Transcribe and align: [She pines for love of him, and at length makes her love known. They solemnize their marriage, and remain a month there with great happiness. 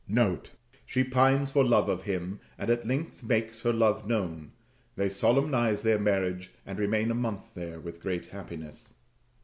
[She 0.83 1.03
pines 1.03 1.51
for 1.51 1.63
love 1.63 1.87
of 1.87 2.01
him, 2.05 2.39
and 2.57 2.71
at 2.71 2.87
length 2.87 3.21
makes 3.21 3.61
her 3.61 3.71
love 3.71 4.07
known. 4.07 4.51
They 4.95 5.09
solemnize 5.09 5.83
their 5.83 5.99
marriage, 5.99 6.51
and 6.65 6.79
remain 6.79 7.11
a 7.11 7.13
month 7.13 7.53
there 7.53 7.79
with 7.79 8.01
great 8.01 8.25
happiness. 8.29 8.95